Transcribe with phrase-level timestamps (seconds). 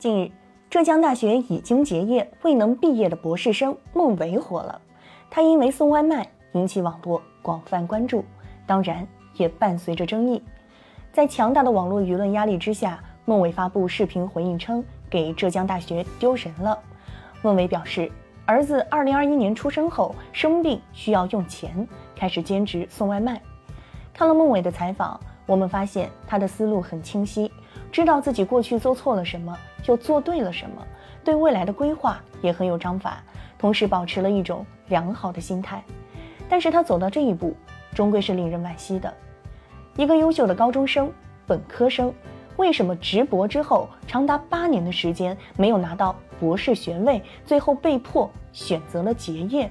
[0.00, 0.30] 近日，
[0.70, 4.80] 浙江大学已经结业未能毕业的博士生孟维火了。
[5.28, 8.24] 他因为送外卖引起网络广泛关注，
[8.66, 10.42] 当然也伴随着争议。
[11.12, 16.78] 在强大的网络舆论压力之下，孟伟发布视频回应称，给浙江大学丢人了。
[17.42, 18.10] 孟伟表示，
[18.46, 21.86] 儿子2021年出生后生病需要用钱，
[22.16, 23.38] 开始兼职送外卖。
[24.14, 27.52] 看了孟伟的采访，我们发现他的思路很清晰，
[27.90, 29.56] 知道自己过去做错了什么。
[29.86, 30.86] 又做对了什么？
[31.24, 33.20] 对未来的规划也很有章法，
[33.58, 35.82] 同时保持了一种良好的心态。
[36.48, 37.56] 但是他走到这一步，
[37.92, 39.12] 终归是令人惋惜的。
[39.96, 41.12] 一个优秀的高中生、
[41.46, 42.14] 本科生，
[42.56, 49.68] 为什么直博之后长达八年的时间没有拿到博士学位，最后被迫选择了结业？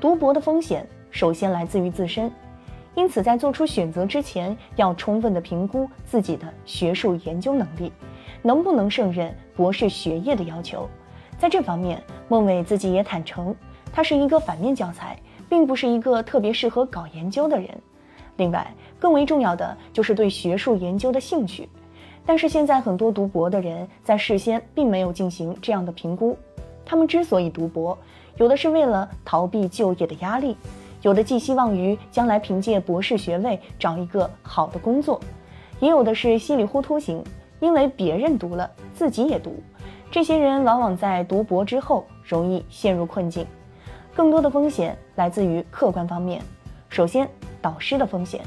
[0.00, 2.30] 读博的风险首先来自于自身，
[2.94, 7.92] 因此在做出选择之前，要充分的评估自己的学术研究能力。
[8.42, 10.88] 能不能胜任博士学业的要求，
[11.38, 13.54] 在这方面，孟伟自己也坦诚，
[13.92, 15.14] 他是一个反面教材，
[15.46, 17.68] 并不是一个特别适合搞研究的人。
[18.38, 18.66] 另外，
[18.98, 21.68] 更为重要的就是对学术研究的兴趣。
[22.24, 26.34] 但是现在很多读博的人在事先并没有进行这样的评估，
[26.82, 27.98] 他们之所以读博，
[28.36, 30.56] 有的是为了逃避就业的压力，
[31.02, 35.20] 有的寄希望于将来凭借博士学位找一个好的工作，
[35.78, 37.22] 也有的是稀里糊涂型。
[37.60, 39.62] 因为别人读了，自己也读，
[40.10, 43.46] 这些人往往在读博之后容易陷入困境。
[44.14, 46.40] 更多的风险来自于客观方面。
[46.88, 47.28] 首先，
[47.60, 48.40] 导师的风险，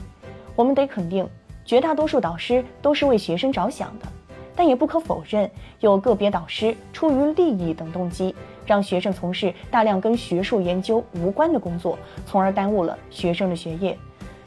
[0.56, 1.30] 我们得肯定，
[1.64, 4.08] 绝大多数导师都是为学生着想的，
[4.56, 5.48] 但也不可否认，
[5.80, 8.36] 有个别导师出于利益等动机，
[8.66, 13.98] 让学生从事大量跟学术研究无关的工作，从而耽误了学生的学业，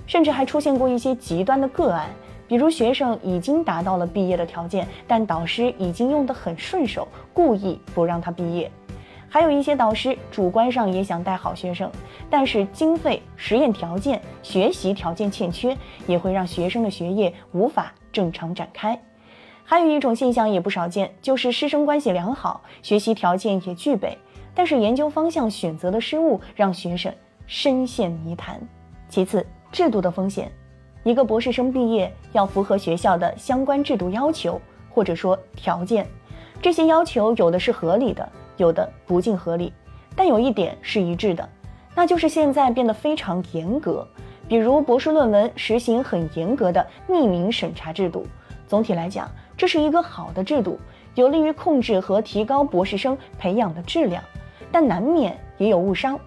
[0.07, 2.09] 甚至还出现过一些极端的个案。
[2.49, 8.71] 比如学生已经达到了毕业的条件，但导师已经用得很顺手，故意不让他毕业。
[9.29, 11.91] 还有一些导师主观上也想带好学生，
[12.31, 15.77] 但是经费、实验条件、学习条件欠缺，
[16.07, 18.97] 也会让学生的学业无法正常展开。
[19.69, 24.17] 还有一种现象也不少见，就是师生关系良好，学习条件也具备，
[24.55, 27.13] 但是研究方向选择的失误，让学生
[27.49, 28.61] 深陷泥潭。
[29.09, 30.51] 其次，制度的风险。
[31.03, 36.07] 一个博士生毕业要符合学校的相关制度要求，或者说条件，
[36.63, 39.73] 这些要求有的是合理的，有的不尽合理，
[40.15, 41.49] 但有一点是一致的，
[41.93, 44.07] 那就是现在变得非常严格。
[44.49, 48.25] 比如博士论文实行很严格的匿名审查制度，
[48.67, 50.79] 总体来讲，这是一个好的制度，
[51.15, 54.23] 有利于控制和提高博士生培养的质量，
[54.73, 56.19] 但难免也有误伤。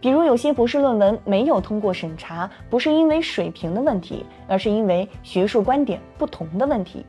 [0.00, 7.06] 比如有些博士论文没有通过审查，不是因为水平的问题，而是因为学术观点不同的问题。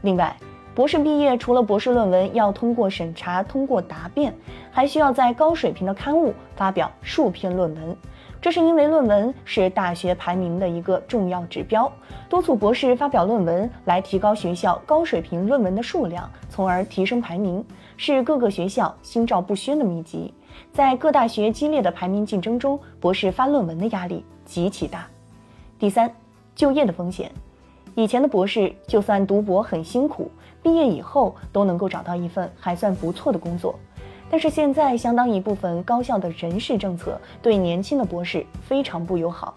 [0.00, 0.34] 另外，
[0.74, 4.34] 博士毕业除了博士论文要通过审查、通过答辩，
[4.70, 7.96] 还需要在高水平的刊物发表数篇论文。
[8.44, 11.90] 这是因为论文是大学排名的一个重要指标，
[12.28, 17.64] 督促博士发表论文来提高学校高水平论文的数量，从而提升排名，
[17.96, 20.34] 是各个学校心照不宣的秘籍。
[20.74, 25.06] 在各大学激烈的排名竞争中，博士发论文的压力极其大。
[25.78, 26.14] 第三，
[26.54, 27.32] 就业的风险。
[27.94, 30.30] 以前的博士就算读博很辛苦，
[30.62, 33.74] 毕业以后都能够找到一份还算不错的工作。
[34.30, 39.54] 但是现在，相当一部分高校的人事政策对年轻的博士非常不友好。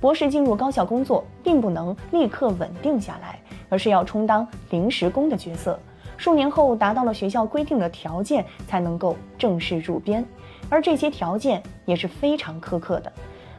[0.00, 5.78] 博士进入高校工作，并不能立刻稳定下来，而是要充当临时工的角色。
[6.16, 10.24] 数年后达到了学校规定的条件，才能够正式入编，
[10.68, 13.12] 而这些条件也是非常苛刻的。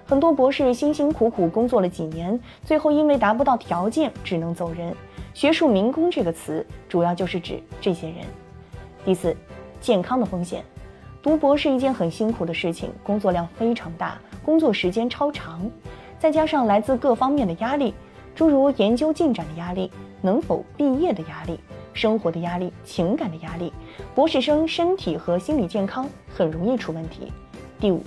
[0.06, 4.94] 很多博士辛辛苦苦工作了几年，最后因为达不到条件，只能走人。
[5.34, 8.18] 学术民工这个词，主要就是指这些人。
[9.04, 9.36] 第四，
[9.84, 10.64] 健康的风险。
[11.22, 15.70] 读博是一件很辛苦的事情，工作量非常大，工作时间超长，
[16.18, 17.94] 再加上来自各方面的压力，
[18.34, 19.92] 诸如研究进展的压力，
[20.22, 21.60] 能否毕业的压力。
[21.94, 23.72] 生活的压力、情感的压力，
[24.16, 27.32] 博士生身体和心理健康很容易出问题。
[27.80, 28.02] 第五，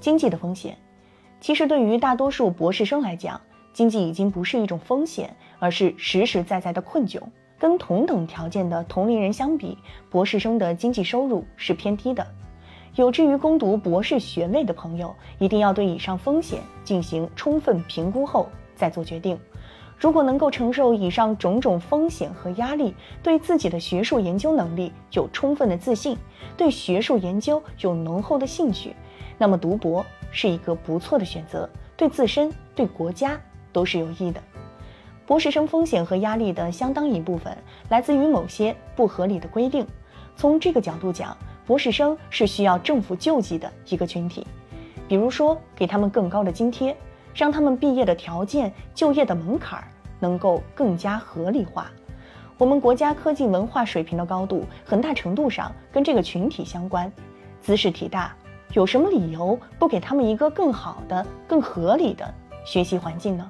[0.00, 0.76] 经济的风险。
[1.40, 3.40] 其实对于大多数博士生来讲，
[3.72, 7.18] 经济已经不是一种风险，而是实实在在的困窘。
[7.60, 9.76] 跟同等条件的同龄人相比，
[10.08, 12.26] 博士生的经济收入是偏低的。
[12.96, 19.38] 有志于攻读博士学位的朋友，一定要对以上风险进行充分评估后再做决定。
[19.98, 26.16] 如果能够承受以上种种风险和压力，对自己的学术研究能力有充分的自信，
[26.56, 28.96] 对学术研究有浓厚的兴趣，
[29.36, 33.38] 那么读博是一个不错的选择，对自身、对国家
[33.70, 34.42] 都是有益的。
[35.30, 37.56] 博士生风险和压力的相当一部分
[37.88, 39.86] 来自于某些不合理的规定。
[40.34, 44.44] 从这个角度讲，博士生是需要政府救济的一个群体。
[45.06, 46.96] 比如说，给他们更高的津贴，
[47.32, 49.84] 让他们毕业的条件、就业的门槛
[50.18, 51.92] 能够更加合理化。
[52.58, 57.08] 我们国家科技文化水平的高度，很大程度上跟这个群体相关。
[57.60, 58.34] 兹事体大，
[58.72, 62.34] 有什么理由不给他们一个更好的、更合理的
[62.64, 63.48] 学习环境呢？